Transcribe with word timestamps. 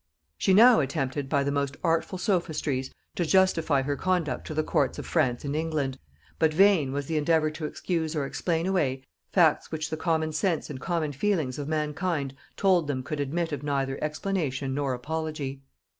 She 0.35 0.55
now 0.55 0.79
attempted 0.79 1.29
by 1.29 1.43
the 1.43 1.51
most 1.51 1.77
artful 1.83 2.17
sophistries 2.17 2.91
to 3.13 3.23
justify 3.23 3.83
her 3.83 3.95
conduct 3.95 4.47
to 4.47 4.55
the 4.55 4.63
courts 4.63 4.97
of 4.97 5.05
France 5.05 5.45
and 5.45 5.55
England: 5.55 5.99
but 6.39 6.51
vain 6.51 6.91
was 6.91 7.05
the 7.05 7.17
endeavour 7.17 7.51
to 7.51 7.65
excuse 7.67 8.15
or 8.15 8.25
explain 8.25 8.65
away 8.65 9.03
facts 9.31 9.71
which 9.71 9.91
the 9.91 9.97
common 9.97 10.31
sense 10.33 10.71
and 10.71 10.81
common 10.81 11.11
feelings 11.11 11.59
of 11.59 11.67
mankind 11.67 12.33
told 12.57 12.87
them 12.87 13.03
could 13.03 13.19
admit 13.19 13.51
of 13.51 13.61
neither 13.61 14.03
explanation 14.03 14.73
nor 14.73 14.95
apology. 14.95 15.61